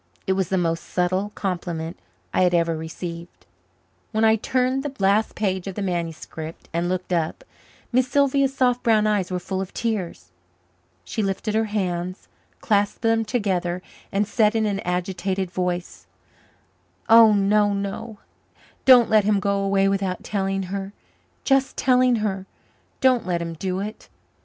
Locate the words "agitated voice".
14.79-16.07